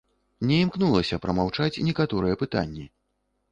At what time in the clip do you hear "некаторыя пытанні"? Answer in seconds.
1.91-2.91